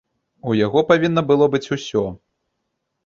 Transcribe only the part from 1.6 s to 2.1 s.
усё.